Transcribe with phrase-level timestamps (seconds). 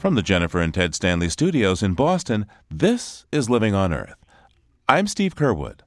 [0.00, 4.16] From the Jennifer and Ted Stanley studios in Boston, this is Living on Earth.
[4.88, 5.80] I'm Steve Curwood.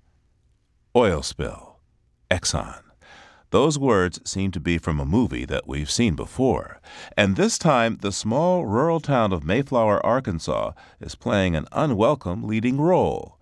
[0.95, 1.79] Oil spill.
[2.29, 2.83] Exxon.
[3.49, 6.79] Those words seem to be from a movie that we've seen before.
[7.17, 12.79] And this time, the small rural town of Mayflower, Arkansas, is playing an unwelcome leading
[12.79, 13.39] role.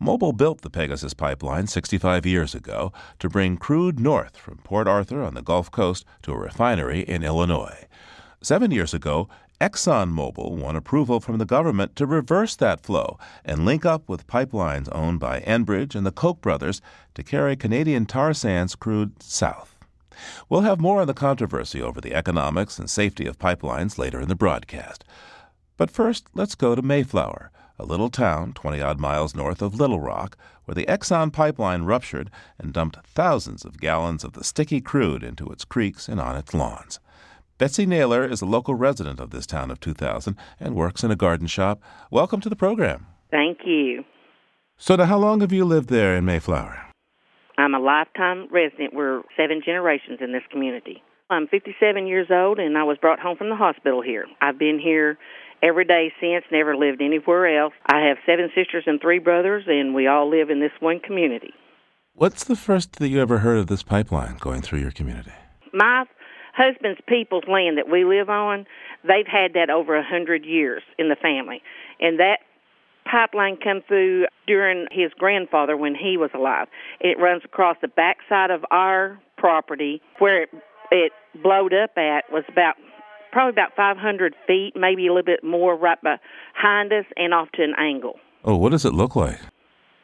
[0.00, 5.22] Mobil built the Pegasus pipeline 65 years ago to bring crude north from Port Arthur
[5.22, 7.86] on the Gulf Coast to a refinery in Illinois.
[8.42, 9.28] Seven years ago,
[9.58, 14.86] ExxonMobil won approval from the government to reverse that flow and link up with pipelines
[14.92, 16.82] owned by Enbridge and the Koch brothers
[17.14, 19.78] to carry Canadian tar sands crude south.
[20.50, 24.28] We'll have more on the controversy over the economics and safety of pipelines later in
[24.28, 25.04] the broadcast.
[25.78, 30.00] But first, let's go to Mayflower, a little town 20 odd miles north of Little
[30.00, 30.36] Rock,
[30.66, 35.50] where the Exxon pipeline ruptured and dumped thousands of gallons of the sticky crude into
[35.50, 37.00] its creeks and on its lawns.
[37.58, 41.16] Betsy Naylor is a local resident of this town of 2000 and works in a
[41.16, 41.82] garden shop.
[42.10, 43.06] Welcome to the program.
[43.30, 44.04] Thank you.
[44.76, 46.82] So, now how long have you lived there in Mayflower?
[47.56, 48.92] I'm a lifetime resident.
[48.92, 51.02] We're seven generations in this community.
[51.30, 54.26] I'm 57 years old and I was brought home from the hospital here.
[54.42, 55.16] I've been here
[55.62, 57.72] every day since, never lived anywhere else.
[57.86, 61.54] I have seven sisters and three brothers, and we all live in this one community.
[62.12, 65.32] What's the first that you ever heard of this pipeline going through your community?
[65.72, 66.04] My
[66.56, 68.66] husband's people's land that we live on,
[69.02, 71.62] they've had that over a hundred years in the family,
[72.00, 72.38] and that
[73.10, 76.66] pipeline come through during his grandfather when he was alive.
[77.00, 80.50] It runs across the backside of our property where it
[80.90, 81.12] it
[81.42, 82.76] blowed up at was about
[83.32, 87.62] probably about 500 feet, maybe a little bit more, right behind us and off to
[87.62, 88.18] an angle.
[88.44, 89.38] Oh, what does it look like?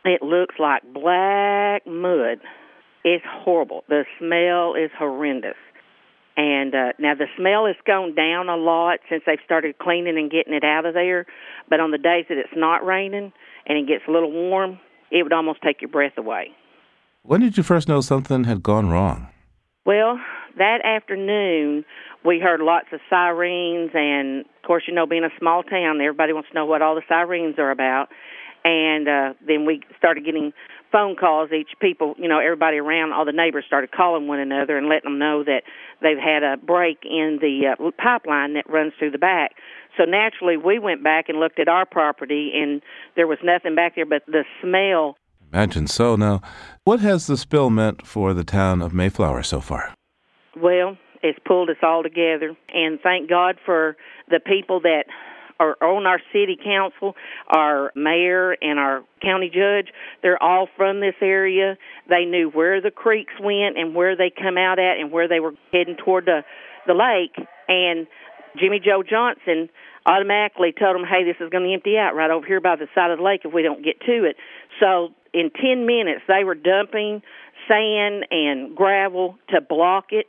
[0.04, 2.38] It looks like black mud.
[3.04, 3.84] It's horrible.
[3.88, 5.56] The smell is horrendous.
[6.36, 10.30] And uh, now the smell has gone down a lot since they've started cleaning and
[10.30, 11.26] getting it out of there.
[11.68, 13.32] But on the days that it's not raining
[13.66, 14.78] and it gets a little warm,
[15.10, 16.52] it would almost take your breath away.
[17.22, 19.28] When did you first know something had gone wrong?
[19.84, 20.18] Well,
[20.58, 21.84] that afternoon
[22.24, 26.32] we heard lots of sirens, and of course, you know, being a small town, everybody
[26.32, 28.08] wants to know what all the sirens are about.
[28.64, 30.52] And uh, then we started getting
[30.92, 31.50] phone calls.
[31.52, 35.10] Each people, you know, everybody around, all the neighbors started calling one another and letting
[35.10, 35.62] them know that
[36.00, 39.52] they've had a break in the uh, pipeline that runs through the back.
[39.96, 42.82] So naturally, we went back and looked at our property, and
[43.16, 45.16] there was nothing back there but the smell.
[45.52, 46.16] Imagine so.
[46.16, 46.40] Now,
[46.84, 49.94] what has the spill meant for the town of Mayflower so far?
[50.56, 53.96] Well, it's pulled us all together, and thank God for
[54.28, 55.04] the people that
[55.58, 57.14] are on our city council,
[57.48, 59.92] our mayor, and our county judge.
[60.22, 61.76] They're all from this area.
[62.08, 65.40] They knew where the creeks went and where they come out at and where they
[65.40, 66.44] were heading toward the
[66.86, 67.36] the lake.
[67.68, 68.06] And
[68.58, 69.68] Jimmy Joe Johnson
[70.04, 72.88] automatically told them, "Hey, this is going to empty out right over here by the
[72.94, 74.36] side of the lake if we don't get to it."
[74.80, 77.22] So in 10 minutes, they were dumping
[77.68, 80.26] sand and gravel to block it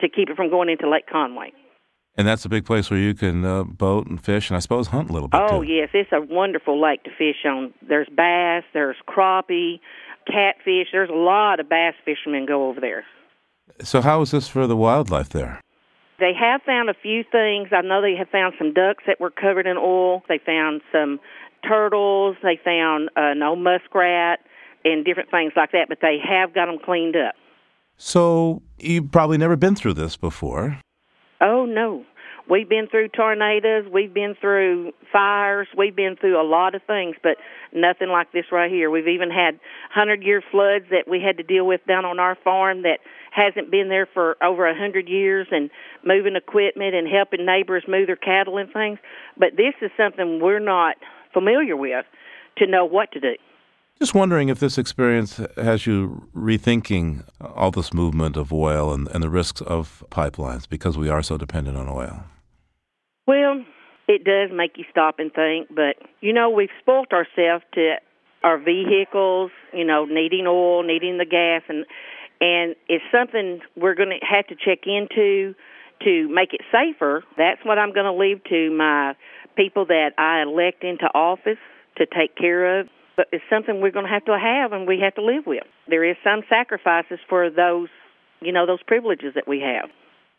[0.00, 1.52] to keep it from going into Lake Conway.
[2.18, 4.88] And that's a big place where you can uh, boat and fish, and I suppose
[4.88, 5.40] hunt a little bit.
[5.42, 5.70] Oh too.
[5.70, 7.74] yes, it's a wonderful lake to fish on.
[7.86, 9.80] There's bass, there's crappie,
[10.26, 10.88] catfish.
[10.92, 13.04] There's a lot of bass fishermen go over there.
[13.82, 15.60] So how is this for the wildlife there?
[16.18, 17.68] They have found a few things.
[17.72, 20.22] I know they have found some ducks that were covered in oil.
[20.28, 21.20] They found some
[21.68, 22.36] turtles.
[22.42, 24.40] They found uh, an old muskrat
[24.84, 25.88] and different things like that.
[25.90, 27.34] But they have got them cleaned up.
[27.98, 30.78] So you've probably never been through this before.
[31.76, 32.04] No.
[32.48, 37.16] We've been through tornadoes, we've been through fires, we've been through a lot of things,
[37.22, 37.36] but
[37.74, 38.88] nothing like this right here.
[38.88, 39.60] We've even had
[39.94, 43.00] 100-year floods that we had to deal with down on our farm that
[43.30, 45.68] hasn't been there for over a 100 years and
[46.02, 48.98] moving equipment and helping neighbors move their cattle and things.
[49.36, 50.96] But this is something we're not
[51.34, 52.06] familiar with
[52.58, 53.34] to know what to do.
[53.98, 59.22] Just wondering if this experience has you rethinking all this movement of oil and, and
[59.22, 62.24] the risks of pipelines because we are so dependent on oil.
[63.26, 63.64] Well,
[64.06, 67.94] it does make you stop and think, but you know, we've spoilt ourselves to
[68.44, 71.86] our vehicles, you know, needing oil, needing the gas and
[72.38, 75.54] and it's something we're going to have to check into
[76.04, 77.24] to make it safer.
[77.38, 79.14] That's what I'm going to leave to my
[79.56, 81.56] people that I elect into office
[81.96, 85.00] to take care of but it's something we're going to have to have and we
[85.00, 85.64] have to live with.
[85.88, 87.88] There is some sacrifices for those,
[88.40, 89.90] you know, those privileges that we have.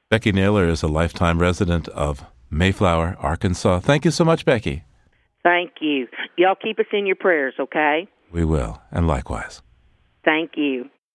[0.09, 3.79] Becky Naylor is a lifetime resident of Mayflower, Arkansas.
[3.79, 4.83] Thank you so much, Becky.
[5.44, 6.07] Thank you.
[6.38, 8.07] Y'all keep us in your prayers, okay?
[8.31, 9.62] We will, and likewise.
[10.24, 10.89] Thank you.